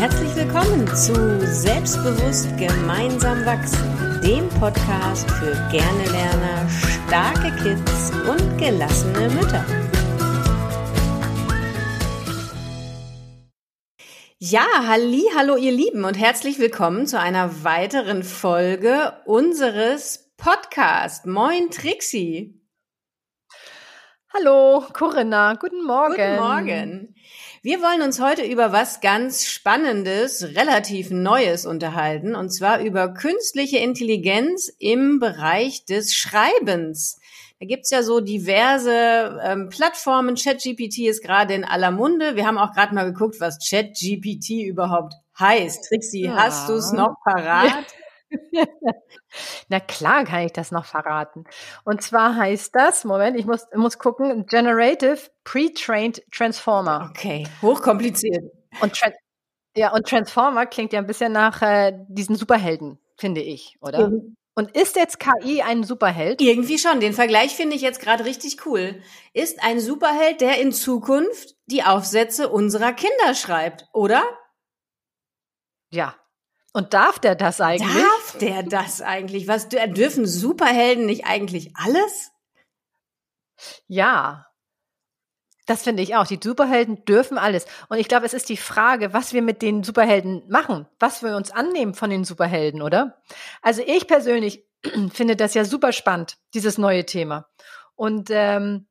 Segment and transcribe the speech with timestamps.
[0.00, 1.12] Herzlich willkommen zu
[1.44, 6.66] Selbstbewusst gemeinsam wachsen, dem Podcast für gerne Lerner,
[7.06, 9.62] starke Kids und gelassene Mütter.
[14.38, 21.26] Ja, halli, hallo ihr Lieben und herzlich willkommen zu einer weiteren Folge unseres Podcasts.
[21.26, 22.58] Moin Trixie.
[24.32, 26.14] Hallo Corinna, guten Morgen.
[26.14, 27.14] Guten Morgen.
[27.62, 33.76] Wir wollen uns heute über was ganz Spannendes, relativ Neues unterhalten, und zwar über künstliche
[33.76, 37.20] Intelligenz im Bereich des Schreibens.
[37.60, 40.36] Da gibt's ja so diverse ähm, Plattformen.
[40.36, 42.34] ChatGPT ist gerade in aller Munde.
[42.34, 45.86] Wir haben auch gerade mal geguckt, was ChatGPT überhaupt heißt.
[45.86, 46.36] Trixie, ja.
[46.36, 47.84] hast du's noch parat?
[49.68, 51.44] Na klar kann ich das noch verraten.
[51.84, 57.10] Und zwar heißt das, Moment, ich muss, muss gucken, Generative Pre-Trained Transformer.
[57.10, 58.44] Okay, hochkompliziert.
[58.80, 59.00] Und
[59.76, 64.08] ja, und Transformer klingt ja ein bisschen nach äh, diesen Superhelden, finde ich, oder?
[64.08, 64.36] Mhm.
[64.56, 66.40] Und ist jetzt KI ein Superheld?
[66.40, 67.00] Irgendwie schon.
[67.00, 69.00] Den Vergleich finde ich jetzt gerade richtig cool.
[69.32, 74.22] Ist ein Superheld, der in Zukunft die Aufsätze unserer Kinder schreibt, oder?
[75.92, 76.14] Ja,
[76.72, 77.92] und darf der das eigentlich?
[77.92, 79.48] Darf der das eigentlich?
[79.48, 82.30] Was dürfen Superhelden nicht eigentlich alles?
[83.86, 84.46] Ja.
[85.66, 86.26] Das finde ich auch.
[86.26, 87.64] Die Superhelden dürfen alles.
[87.88, 91.36] Und ich glaube, es ist die Frage, was wir mit den Superhelden machen, was wir
[91.36, 93.22] uns annehmen von den Superhelden, oder?
[93.62, 94.64] Also ich persönlich
[95.12, 97.48] finde das ja super spannend, dieses neue Thema.
[97.94, 98.88] Und ähm,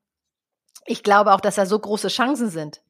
[0.85, 2.81] ich glaube auch, dass da so große Chancen sind.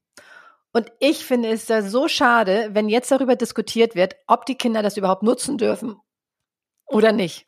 [0.72, 4.84] Und ich finde es da so schade, wenn jetzt darüber diskutiert wird, ob die Kinder
[4.84, 5.98] das überhaupt nutzen dürfen
[6.86, 7.48] oder nicht.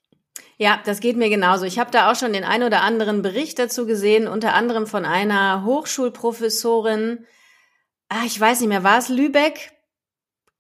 [0.58, 1.66] Ja, das geht mir genauso.
[1.66, 5.06] Ich habe da auch schon den ein oder anderen Bericht dazu gesehen, unter anderem von
[5.06, 7.26] einer Hochschulprofessorin.
[8.10, 9.72] Ah, ich weiß nicht mehr, war es Lübeck?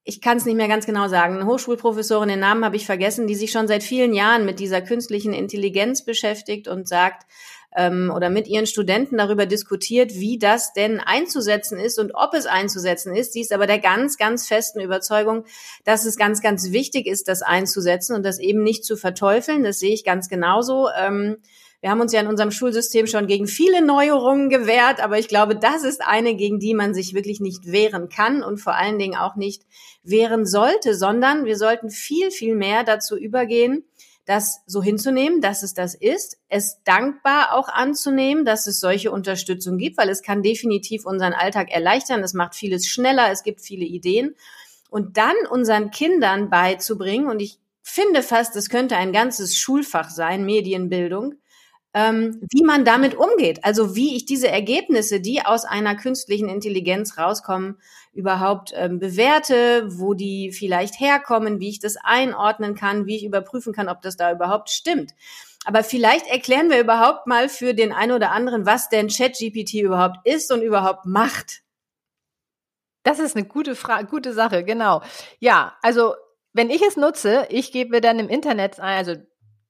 [0.04, 1.36] Ich kann es nicht mehr ganz genau sagen.
[1.36, 4.82] Eine Hochschulprofessorin, den Namen habe ich vergessen, die sich schon seit vielen Jahren mit dieser
[4.82, 7.28] künstlichen Intelligenz beschäftigt und sagt,
[7.76, 12.46] ähm, oder mit ihren Studenten darüber diskutiert, wie das denn einzusetzen ist und ob es
[12.46, 13.34] einzusetzen ist.
[13.34, 15.46] Sie ist aber der ganz, ganz festen Überzeugung,
[15.86, 19.64] dass es ganz, ganz wichtig ist, das einzusetzen und das eben nicht zu verteufeln.
[19.64, 20.90] Das sehe ich ganz genauso.
[20.98, 21.38] Ähm,
[21.82, 25.56] wir haben uns ja in unserem Schulsystem schon gegen viele Neuerungen gewehrt, aber ich glaube,
[25.56, 29.18] das ist eine, gegen die man sich wirklich nicht wehren kann und vor allen Dingen
[29.18, 29.64] auch nicht
[30.04, 33.84] wehren sollte, sondern wir sollten viel, viel mehr dazu übergehen,
[34.32, 39.78] das so hinzunehmen, dass es das ist, es dankbar auch anzunehmen, dass es solche Unterstützung
[39.78, 43.84] gibt, weil es kann definitiv unseren Alltag erleichtern, es macht vieles schneller, es gibt viele
[43.84, 44.36] Ideen.
[44.90, 50.46] Und dann unseren Kindern beizubringen und ich finde fast, es könnte ein ganzes Schulfach sein,
[50.46, 51.36] Medienbildung,
[51.94, 53.64] ähm, wie man damit umgeht.
[53.64, 57.78] Also wie ich diese Ergebnisse, die aus einer künstlichen Intelligenz rauskommen,
[58.14, 63.74] überhaupt ähm, bewerte, wo die vielleicht herkommen, wie ich das einordnen kann, wie ich überprüfen
[63.74, 65.14] kann, ob das da überhaupt stimmt.
[65.66, 70.26] Aber vielleicht erklären wir überhaupt mal für den einen oder anderen, was denn ChatGPT überhaupt
[70.26, 71.62] ist und überhaupt macht.
[73.04, 75.02] Das ist eine gute Frage, gute Sache, genau.
[75.40, 76.16] Ja, also
[76.54, 79.16] wenn ich es nutze, ich gebe dann im Internet, also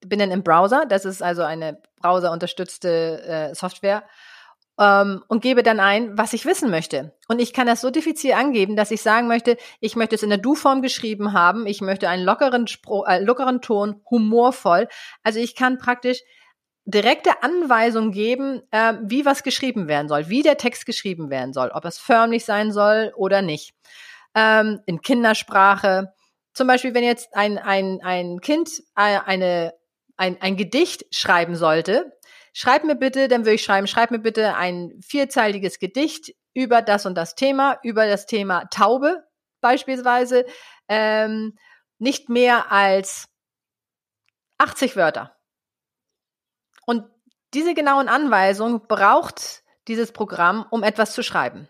[0.05, 4.03] bin dann im Browser, das ist also eine browserunterstützte äh, Software,
[4.79, 7.13] ähm, und gebe dann ein, was ich wissen möchte.
[7.27, 10.29] Und ich kann das so diffizil angeben, dass ich sagen möchte, ich möchte es in
[10.29, 14.87] der Du-Form geschrieben haben, ich möchte einen lockeren, Spro äh, lockeren Ton, humorvoll.
[15.23, 16.21] Also ich kann praktisch
[16.85, 21.69] direkte Anweisungen geben, äh, wie was geschrieben werden soll, wie der Text geschrieben werden soll,
[21.69, 23.75] ob es förmlich sein soll oder nicht.
[24.33, 26.13] Ähm, in Kindersprache.
[26.53, 29.73] Zum Beispiel, wenn jetzt ein, ein, ein Kind äh, eine,
[30.21, 32.15] ein, ein Gedicht schreiben sollte,
[32.53, 37.07] schreib mir bitte, dann würde ich schreiben, schreib mir bitte ein vierzeiliges Gedicht über das
[37.07, 39.23] und das Thema, über das Thema Taube
[39.61, 40.45] beispielsweise,
[40.87, 41.57] ähm,
[41.97, 43.29] nicht mehr als
[44.59, 45.35] 80 Wörter.
[46.85, 47.09] Und
[47.55, 51.67] diese genauen Anweisungen braucht dieses Programm, um etwas zu schreiben.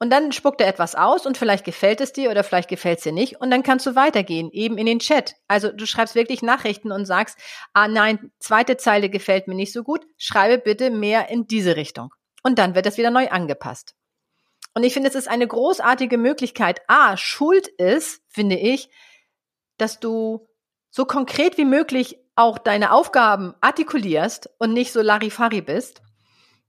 [0.00, 3.04] Und dann spuckt er etwas aus und vielleicht gefällt es dir oder vielleicht gefällt es
[3.04, 3.40] dir nicht.
[3.40, 5.34] Und dann kannst du weitergehen, eben in den Chat.
[5.48, 7.36] Also du schreibst wirklich Nachrichten und sagst,
[7.72, 12.14] ah nein, zweite Zeile gefällt mir nicht so gut, schreibe bitte mehr in diese Richtung.
[12.44, 13.96] Und dann wird das wieder neu angepasst.
[14.74, 16.80] Und ich finde, es ist eine großartige Möglichkeit.
[16.86, 18.90] A, Schuld ist, finde ich,
[19.78, 20.46] dass du
[20.90, 26.02] so konkret wie möglich auch deine Aufgaben artikulierst und nicht so Larifari bist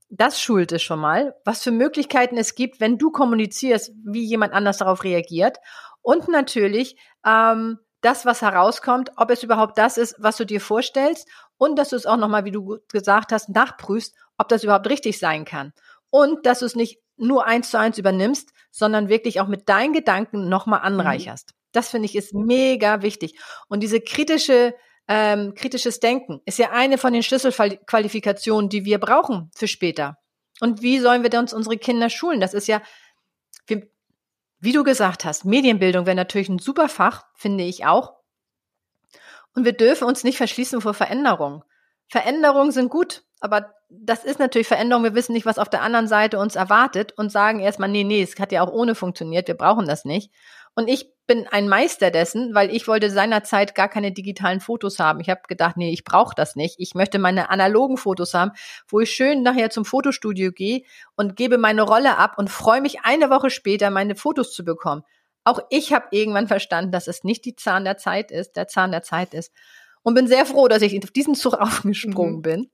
[0.09, 4.53] das schult es schon mal, was für Möglichkeiten es gibt, wenn du kommunizierst, wie jemand
[4.53, 5.57] anders darauf reagiert.
[6.01, 11.27] Und natürlich ähm, das, was herauskommt, ob es überhaupt das ist, was du dir vorstellst
[11.57, 15.19] und dass du es auch nochmal, wie du gesagt hast, nachprüfst, ob das überhaupt richtig
[15.19, 15.73] sein kann.
[16.09, 19.93] Und dass du es nicht nur eins zu eins übernimmst, sondern wirklich auch mit deinen
[19.93, 20.99] Gedanken nochmal mhm.
[20.99, 21.53] anreicherst.
[21.71, 23.39] Das finde ich ist mega wichtig.
[23.67, 24.73] Und diese kritische,
[25.09, 30.17] ähm, kritisches Denken ist ja eine von den Schlüsselqualifikationen, die wir brauchen für später.
[30.61, 32.39] Und wie sollen wir uns unsere Kinder schulen?
[32.39, 32.81] Das ist ja,
[33.65, 33.91] wie,
[34.59, 38.13] wie du gesagt hast, Medienbildung wäre natürlich ein super Fach, finde ich auch.
[39.55, 41.63] Und wir dürfen uns nicht verschließen vor Veränderungen.
[42.07, 45.03] Veränderungen sind gut, aber das ist natürlich Veränderung.
[45.03, 48.21] Wir wissen nicht, was auf der anderen Seite uns erwartet und sagen erstmal, nee, nee,
[48.21, 50.31] es hat ja auch ohne funktioniert, wir brauchen das nicht.
[50.79, 55.19] Und ich bin ein Meister dessen, weil ich wollte seinerzeit gar keine digitalen Fotos haben.
[55.19, 56.75] Ich habe gedacht, nee, ich brauche das nicht.
[56.77, 58.51] Ich möchte meine analogen Fotos haben,
[58.87, 60.83] wo ich schön nachher zum Fotostudio gehe
[61.17, 65.03] und gebe meine Rolle ab und freue mich eine Woche später, meine Fotos zu bekommen.
[65.43, 68.91] Auch ich habe irgendwann verstanden, dass es nicht die Zahn der Zeit ist, der Zahn
[68.91, 69.51] der Zeit ist.
[70.01, 72.41] Und bin sehr froh, dass ich auf diesen Zug aufgesprungen mhm.
[72.41, 72.71] bin.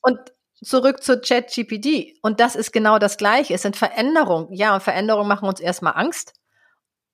[0.00, 0.18] Und
[0.64, 2.18] zurück zu ChatGPT.
[2.22, 3.52] Und das ist genau das Gleiche.
[3.52, 4.50] Es sind Veränderungen.
[4.54, 6.37] Ja, und Veränderungen machen uns erstmal Angst.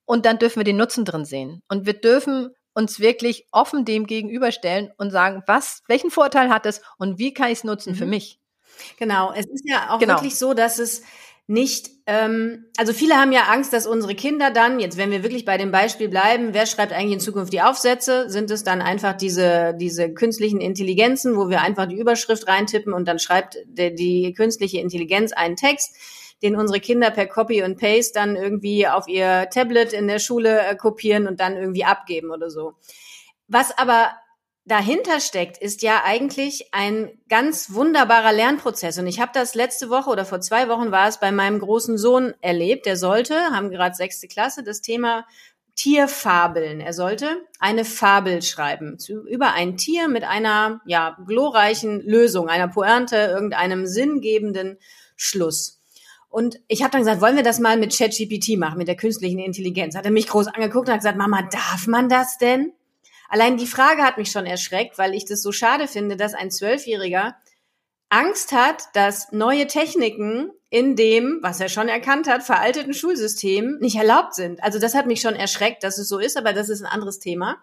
[0.05, 1.62] Und dann dürfen wir den Nutzen drin sehen.
[1.69, 6.83] Und wir dürfen uns wirklich offen dem gegenüberstellen und sagen, was, welchen Vorteil hat es
[6.99, 7.97] und wie kann ich es nutzen mhm.
[7.97, 8.41] für mich?
[8.99, 10.15] Genau, es ist ja auch genau.
[10.15, 11.03] wirklich so, dass es
[11.46, 15.44] nicht, ähm, also viele haben ja Angst, dass unsere Kinder dann, jetzt wenn wir wirklich
[15.44, 18.31] bei dem Beispiel bleiben, wer schreibt eigentlich in Zukunft die Aufsätze?
[18.31, 23.06] Sind es dann einfach diese, diese künstlichen Intelligenzen, wo wir einfach die Überschrift reintippen und
[23.06, 25.96] dann schreibt die, die künstliche Intelligenz einen Text?
[26.43, 30.61] den unsere Kinder per Copy und Paste dann irgendwie auf ihr Tablet in der Schule
[30.61, 32.75] äh, kopieren und dann irgendwie abgeben oder so.
[33.49, 34.11] Was aber
[34.67, 38.99] dahinter steckt, ist ja eigentlich ein ganz wunderbarer Lernprozess.
[38.99, 41.99] Und ich habe das letzte Woche oder vor zwei Wochen war es bei meinem großen
[41.99, 42.87] Sohn erlebt.
[42.87, 45.27] Der sollte, haben gerade sechste Klasse, das Thema
[45.77, 46.81] Tierfabeln.
[46.81, 48.97] Er sollte eine Fabel schreiben
[49.29, 54.79] über ein Tier mit einer ja glorreichen Lösung, einer Pointe, irgendeinem sinngebenden
[55.17, 55.81] Schluss.
[56.31, 59.39] Und ich habe dann gesagt, wollen wir das mal mit ChatGPT machen, mit der künstlichen
[59.39, 59.95] Intelligenz?
[59.95, 62.73] Hat er mich groß angeguckt und hat gesagt, Mama, darf man das denn?
[63.29, 66.50] Allein die Frage hat mich schon erschreckt, weil ich das so schade finde, dass ein
[66.50, 67.37] Zwölfjähriger
[68.11, 73.97] Angst hat, dass neue Techniken in dem, was er schon erkannt hat, veralteten Schulsystem nicht
[73.97, 74.62] erlaubt sind.
[74.62, 77.19] Also das hat mich schon erschreckt, dass es so ist, aber das ist ein anderes
[77.19, 77.59] Thema.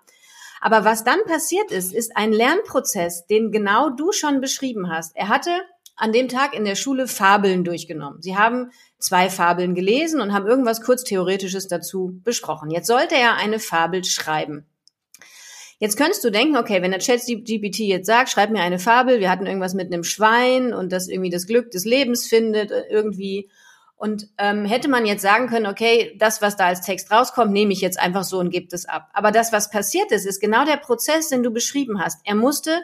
[0.62, 5.16] Aber was dann passiert ist, ist ein Lernprozess, den genau du schon beschrieben hast.
[5.16, 5.52] Er hatte
[5.96, 8.22] an dem Tag in der Schule Fabeln durchgenommen.
[8.22, 12.72] Sie haben zwei Fabeln gelesen und haben irgendwas kurz Theoretisches dazu besprochen.
[12.72, 14.66] Jetzt sollte er eine Fabel schreiben.
[15.82, 19.32] Jetzt könntest du denken, okay, wenn der ChatGPT jetzt sagt, schreib mir eine Fabel, wir
[19.32, 23.50] hatten irgendwas mit einem Schwein und das irgendwie das Glück des Lebens findet, äh, irgendwie.
[23.96, 27.74] Und ähm, hätte man jetzt sagen können, okay, das, was da als Text rauskommt, nehme
[27.74, 29.10] ich jetzt einfach so und gebe es ab.
[29.14, 32.20] Aber das, was passiert ist, ist genau der Prozess, den du beschrieben hast.
[32.26, 32.84] Er musste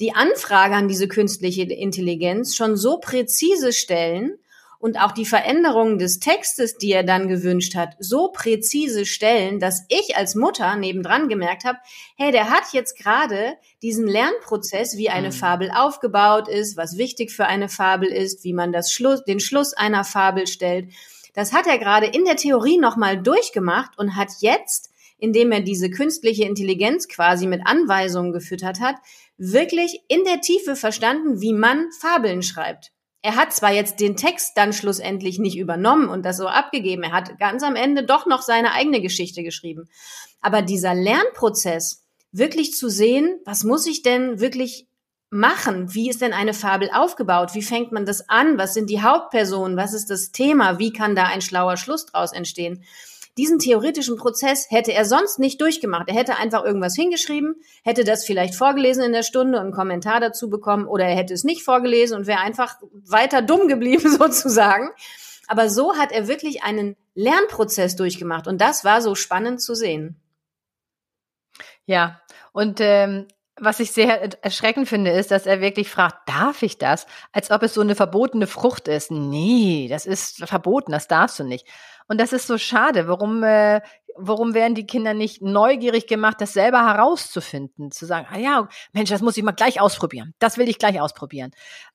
[0.00, 4.36] die Anfrage an diese künstliche Intelligenz schon so präzise stellen
[4.82, 9.86] und auch die Veränderungen des Textes, die er dann gewünscht hat, so präzise stellen, dass
[9.88, 11.78] ich als Mutter nebendran gemerkt habe,
[12.16, 15.34] hey, der hat jetzt gerade diesen Lernprozess, wie eine mhm.
[15.34, 19.72] Fabel aufgebaut ist, was wichtig für eine Fabel ist, wie man das Schluss, den Schluss
[19.72, 20.92] einer Fabel stellt.
[21.32, 25.88] Das hat er gerade in der Theorie nochmal durchgemacht und hat jetzt indem er diese
[25.88, 28.96] künstliche Intelligenz quasi mit Anweisungen gefüttert hat,
[29.36, 32.90] wirklich in der Tiefe verstanden, wie man Fabeln schreibt.
[33.22, 37.12] Er hat zwar jetzt den Text dann schlussendlich nicht übernommen und das so abgegeben, er
[37.12, 39.88] hat ganz am Ende doch noch seine eigene Geschichte geschrieben.
[40.40, 44.88] Aber dieser Lernprozess, wirklich zu sehen, was muss ich denn wirklich
[45.30, 45.94] machen?
[45.94, 47.54] Wie ist denn eine Fabel aufgebaut?
[47.54, 48.58] Wie fängt man das an?
[48.58, 49.76] Was sind die Hauptpersonen?
[49.76, 50.78] Was ist das Thema?
[50.78, 52.84] Wie kann da ein schlauer Schluss draus entstehen?
[53.38, 56.08] Diesen theoretischen Prozess hätte er sonst nicht durchgemacht.
[56.08, 60.20] Er hätte einfach irgendwas hingeschrieben, hätte das vielleicht vorgelesen in der Stunde und einen Kommentar
[60.20, 64.90] dazu bekommen oder er hätte es nicht vorgelesen und wäre einfach weiter dumm geblieben sozusagen.
[65.46, 70.16] Aber so hat er wirklich einen Lernprozess durchgemacht und das war so spannend zu sehen.
[71.86, 72.20] Ja,
[72.52, 73.26] und ähm,
[73.60, 77.06] was ich sehr erschreckend finde, ist, dass er wirklich fragt, darf ich das?
[77.32, 79.10] Als ob es so eine verbotene Frucht ist.
[79.10, 81.66] Nee, das ist verboten, das darfst du nicht.
[82.08, 83.08] Und das ist so schade.
[83.08, 83.82] Warum, äh,
[84.16, 87.90] warum werden die Kinder nicht neugierig gemacht, das selber herauszufinden?
[87.90, 90.34] Zu sagen, ah ja, Mensch, das muss ich mal gleich ausprobieren.
[90.38, 91.50] Das will ich gleich ausprobieren.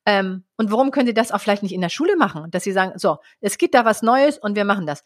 [0.06, 2.50] Ähm, und warum können sie das auch vielleicht nicht in der Schule machen?
[2.50, 5.02] Dass sie sagen, so, es gibt da was Neues und wir machen das.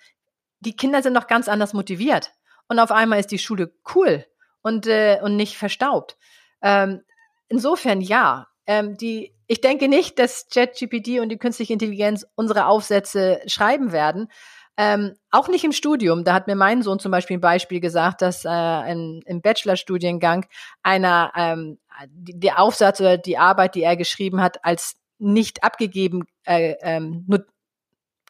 [0.61, 2.32] Die Kinder sind noch ganz anders motiviert.
[2.68, 4.26] Und auf einmal ist die Schule cool
[4.62, 6.16] und, äh, und nicht verstaubt.
[6.62, 7.02] Ähm,
[7.49, 8.47] insofern ja.
[8.66, 14.28] Ähm, die, ich denke nicht, dass ChatGPT und die künstliche Intelligenz unsere Aufsätze schreiben werden.
[14.76, 16.25] Ähm, auch nicht im Studium.
[16.25, 20.47] Da hat mir mein Sohn zum Beispiel ein Beispiel gesagt, dass äh, in, im Bachelorstudiengang
[20.83, 21.78] einer ähm,
[22.11, 27.26] die Aufsatz oder die Arbeit, die er geschrieben hat, als nicht abgegeben äh, ähm,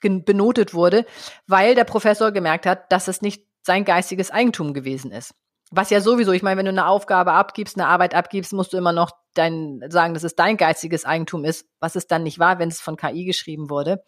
[0.00, 1.06] benotet wurde,
[1.46, 5.34] weil der Professor gemerkt hat, dass es nicht sein geistiges Eigentum gewesen ist.
[5.74, 8.76] Was ja sowieso, ich meine, wenn du eine Aufgabe abgibst, eine Arbeit abgibst, musst du
[8.76, 12.58] immer noch dein, sagen, dass es dein geistiges Eigentum ist, was es dann nicht war,
[12.58, 14.04] wenn es von KI geschrieben wurde.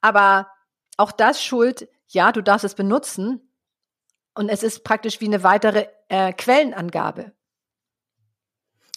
[0.00, 0.48] Aber
[0.96, 3.52] auch das schuld, ja, du darfst es benutzen
[4.34, 7.32] und es ist praktisch wie eine weitere äh, Quellenangabe.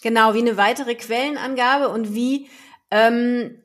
[0.02, 2.50] Genau, wie eine weitere Quellenangabe und wie
[2.90, 3.63] ähm,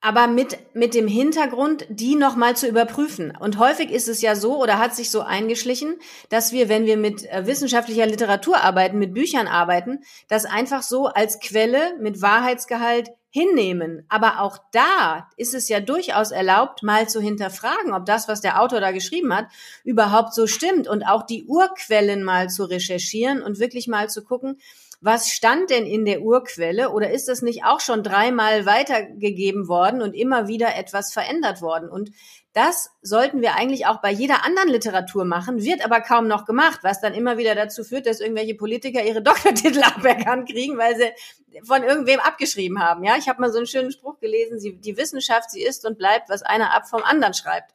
[0.00, 3.36] aber mit, mit dem Hintergrund, die nochmal zu überprüfen.
[3.36, 5.96] Und häufig ist es ja so oder hat sich so eingeschlichen,
[6.28, 11.06] dass wir, wenn wir mit äh, wissenschaftlicher Literatur arbeiten, mit Büchern arbeiten, das einfach so
[11.06, 14.04] als Quelle mit Wahrheitsgehalt hinnehmen.
[14.08, 18.60] Aber auch da ist es ja durchaus erlaubt, mal zu hinterfragen, ob das, was der
[18.62, 19.46] Autor da geschrieben hat,
[19.84, 24.58] überhaupt so stimmt und auch die Urquellen mal zu recherchieren und wirklich mal zu gucken,
[25.00, 30.02] was stand denn in der Urquelle oder ist das nicht auch schon dreimal weitergegeben worden
[30.02, 31.88] und immer wieder etwas verändert worden?
[31.88, 32.10] Und
[32.52, 36.80] das sollten wir eigentlich auch bei jeder anderen Literatur machen, wird aber kaum noch gemacht,
[36.82, 41.62] was dann immer wieder dazu führt, dass irgendwelche Politiker ihre Doktortitel aberkannt kriegen, weil sie
[41.62, 43.04] von irgendwem abgeschrieben haben.
[43.04, 45.98] Ja, ich habe mal so einen schönen Spruch gelesen: sie, Die Wissenschaft, sie ist und
[45.98, 47.72] bleibt, was einer ab vom anderen schreibt.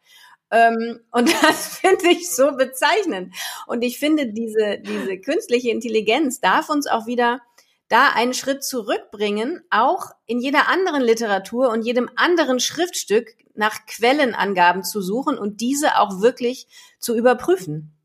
[0.51, 3.33] Ähm, und das finde ich so bezeichnend.
[3.67, 7.41] Und ich finde, diese, diese künstliche Intelligenz darf uns auch wieder
[7.89, 14.83] da einen Schritt zurückbringen, auch in jeder anderen Literatur und jedem anderen Schriftstück nach Quellenangaben
[14.83, 16.67] zu suchen und diese auch wirklich
[17.00, 17.95] zu überprüfen.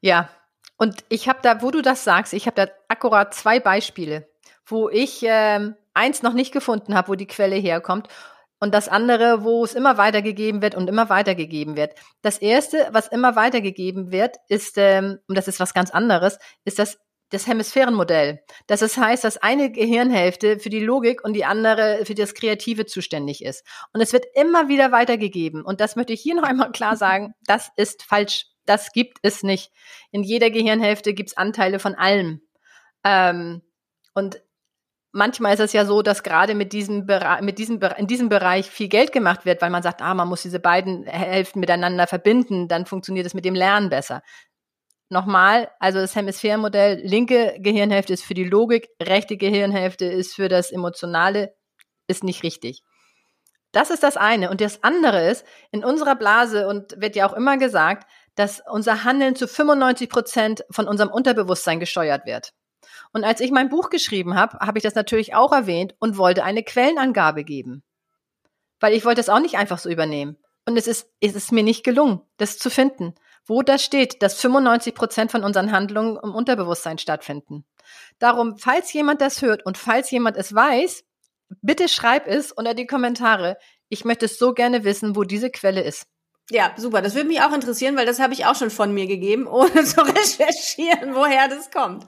[0.00, 0.28] Ja,
[0.76, 4.28] und ich habe da, wo du das sagst, ich habe da akkurat zwei Beispiele,
[4.66, 8.08] wo ich ähm, eins noch nicht gefunden habe, wo die Quelle herkommt
[8.60, 11.94] und das andere, wo es immer weitergegeben wird und immer weitergegeben wird.
[12.22, 16.78] Das erste, was immer weitergegeben wird, ist, ähm, und das ist was ganz anderes, ist
[16.78, 16.98] das
[17.30, 18.40] das Hemisphärenmodell.
[18.66, 23.44] Das heißt, dass eine Gehirnhälfte für die Logik und die andere für das Kreative zuständig
[23.44, 23.66] ist.
[23.92, 25.64] Und es wird immer wieder weitergegeben.
[25.64, 28.46] Und das möchte ich hier noch einmal klar sagen, das ist falsch.
[28.64, 29.70] Das gibt es nicht.
[30.10, 32.40] In jeder Gehirnhälfte gibt es Anteile von allem.
[33.04, 33.62] Ähm,
[34.14, 34.40] und
[35.16, 37.06] manchmal ist es ja so, dass gerade mit diesem
[37.40, 40.42] mit diesem in diesem Bereich viel Geld gemacht wird, weil man sagt, ah, man muss
[40.42, 44.22] diese beiden Hälften miteinander verbinden, dann funktioniert es mit dem Lernen besser.
[45.08, 50.72] Nochmal, also das Hemisphärenmodell, linke Gehirnhälfte ist für die Logik, rechte Gehirnhälfte ist für das
[50.72, 51.54] Emotionale,
[52.08, 52.82] ist nicht richtig.
[53.72, 54.50] Das ist das eine.
[54.50, 59.04] Und das andere ist, in unserer Blase und wird ja auch immer gesagt, dass unser
[59.04, 62.52] Handeln zu 95 Prozent von unserem Unterbewusstsein gesteuert wird.
[63.12, 66.44] Und als ich mein Buch geschrieben habe, habe ich das natürlich auch erwähnt und wollte
[66.44, 67.82] eine Quellenangabe geben.
[68.80, 70.36] Weil ich wollte es auch nicht einfach so übernehmen.
[70.66, 73.14] Und es ist, es ist mir nicht gelungen, das zu finden,
[73.46, 77.64] wo das steht, dass 95 Prozent von unseren Handlungen im Unterbewusstsein stattfinden.
[78.18, 81.04] Darum, falls jemand das hört und falls jemand es weiß,
[81.62, 83.56] bitte schreib es unter die Kommentare.
[83.88, 86.06] Ich möchte es so gerne wissen, wo diese Quelle ist.
[86.50, 87.02] Ja, super.
[87.02, 89.84] Das würde mich auch interessieren, weil das habe ich auch schon von mir gegeben, ohne
[89.84, 92.04] zu recherchieren, woher das kommt.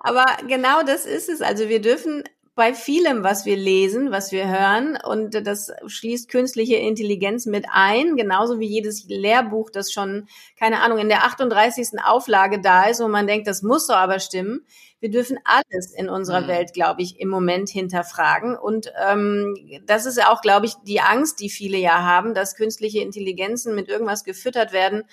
[0.00, 1.40] Aber genau das ist es.
[1.40, 6.74] Also wir dürfen bei vielem, was wir lesen, was wir hören, und das schließt künstliche
[6.74, 10.26] Intelligenz mit ein, genauso wie jedes Lehrbuch, das schon,
[10.58, 12.02] keine Ahnung, in der 38.
[12.04, 14.66] Auflage da ist, wo man denkt, das muss so aber stimmen.
[15.00, 16.48] Wir dürfen alles in unserer mhm.
[16.48, 18.56] Welt, glaube ich, im Moment hinterfragen.
[18.56, 19.54] Und ähm,
[19.86, 23.74] das ist ja auch, glaube ich, die Angst, die viele ja haben, dass künstliche Intelligenzen
[23.74, 25.04] mit irgendwas gefüttert werden,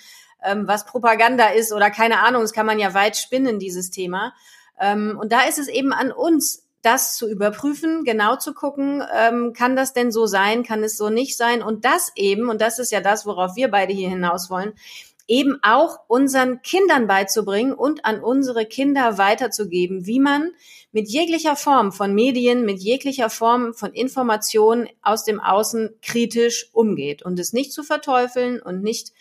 [0.42, 2.42] ähm, was Propaganda ist oder keine Ahnung.
[2.42, 4.34] Das kann man ja weit spinnen, dieses Thema.
[4.80, 9.52] Ähm, und da ist es eben an uns, das zu überprüfen, genau zu gucken, ähm,
[9.52, 12.78] kann das denn so sein, kann es so nicht sein und das eben, und das
[12.78, 14.72] ist ja das, worauf wir beide hier hinaus wollen,
[15.28, 20.52] eben auch unseren Kindern beizubringen und an unsere Kinder weiterzugeben, wie man
[20.92, 27.22] mit jeglicher Form von Medien, mit jeglicher Form von Informationen aus dem Außen kritisch umgeht
[27.22, 29.12] und es nicht zu verteufeln und nicht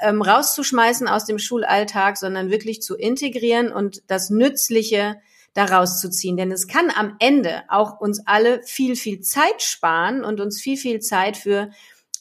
[0.00, 5.16] ähm, rauszuschmeißen aus dem Schulalltag, sondern wirklich zu integrieren und das Nützliche
[5.54, 6.36] daraus zu ziehen.
[6.36, 10.76] Denn es kann am Ende auch uns alle viel, viel Zeit sparen und uns viel,
[10.76, 11.70] viel Zeit für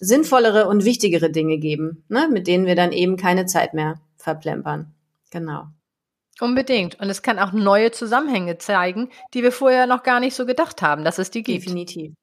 [0.02, 4.94] sinnvollere und wichtigere Dinge geben, ne, mit denen wir dann eben keine Zeit mehr verplempern.
[5.30, 5.68] Genau.
[6.40, 7.00] Unbedingt.
[7.00, 10.82] Und es kann auch neue Zusammenhänge zeigen, die wir vorher noch gar nicht so gedacht
[10.82, 11.66] haben, dass es die gibt.
[11.66, 12.14] Definitiv.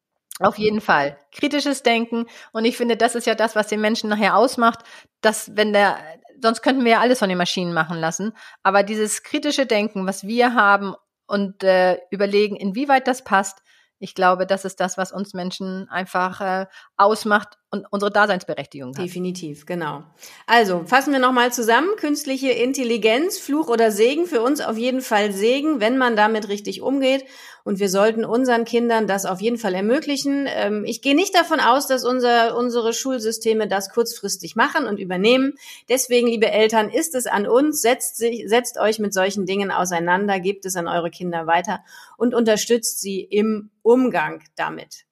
[0.41, 1.17] Auf jeden Fall.
[1.33, 2.27] Kritisches Denken.
[2.53, 4.81] Und ich finde, das ist ja das, was den Menschen nachher ausmacht,
[5.21, 5.99] dass wenn der,
[6.43, 8.33] sonst könnten wir ja alles von den Maschinen machen lassen.
[8.65, 10.95] Aber dieses kritische Denken, was wir haben
[11.27, 13.63] und äh, überlegen, inwieweit das passt,
[14.01, 16.67] ich glaube, das ist das, was uns Menschen einfach äh,
[16.99, 19.05] ausmacht und unsere Daseinsberechtigung hat.
[19.05, 20.03] Definitiv, genau.
[20.47, 21.89] Also fassen wir nochmal zusammen.
[21.97, 26.83] Künstliche Intelligenz, Fluch oder Segen, für uns auf jeden Fall Segen, wenn man damit richtig
[26.83, 27.25] umgeht.
[27.65, 30.47] Und wir sollten unseren Kindern das auf jeden Fall ermöglichen.
[30.49, 35.55] Ähm, ich gehe nicht davon aus, dass unser, unsere Schulsysteme das kurzfristig machen und übernehmen.
[35.89, 37.83] Deswegen, liebe Eltern, ist es an uns.
[37.83, 41.85] Setzt, sich, setzt euch mit solchen Dingen auseinander, gebt es an eure Kinder weiter
[42.17, 45.08] und unterstützt sie im Umgang damit.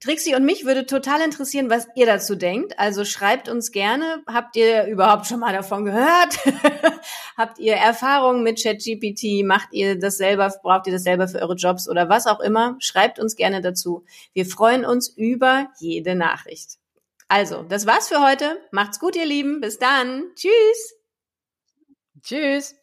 [0.00, 2.78] Trixie und mich würde total interessieren, was ihr dazu denkt.
[2.78, 4.22] Also schreibt uns gerne.
[4.26, 6.38] Habt ihr überhaupt schon mal davon gehört?
[7.36, 9.44] Habt ihr Erfahrungen mit ChatGPT?
[9.44, 10.50] Macht ihr das selber?
[10.62, 12.76] Braucht ihr das selber für eure Jobs oder was auch immer?
[12.80, 14.04] Schreibt uns gerne dazu.
[14.32, 16.78] Wir freuen uns über jede Nachricht.
[17.28, 18.58] Also, das war's für heute.
[18.72, 19.60] Macht's gut, ihr Lieben.
[19.60, 20.24] Bis dann.
[20.34, 20.94] Tschüss.
[22.22, 22.79] Tschüss.